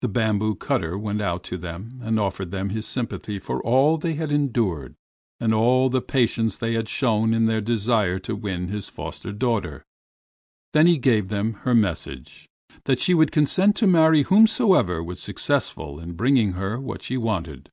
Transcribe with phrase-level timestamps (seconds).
[0.00, 4.14] The bamboo cutter went out to them and offered them his sympathy for all they
[4.14, 4.96] had endured
[5.38, 9.84] and all the patience they had shown in their desire to win his foster daughter.
[10.72, 12.48] Then he gave them her message,
[12.86, 17.70] that she would consent to marry whosoever was successful in bringing her what she wanted.